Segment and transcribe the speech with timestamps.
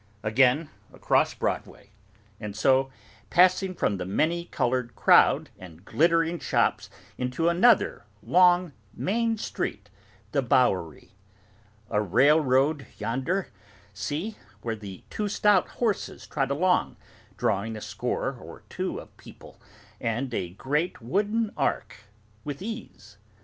[0.23, 1.91] Again across Broadway,
[2.39, 9.91] and so—passing from the many coloured crowd and glittering shops—into another long main street,
[10.31, 11.11] the Bowery.
[11.91, 13.49] A railroad yonder,
[13.93, 16.95] see, where two stout horses trot along,
[17.37, 19.61] drawing a score or two of people
[19.99, 22.05] and a great wooden ark,
[22.43, 23.17] with ease.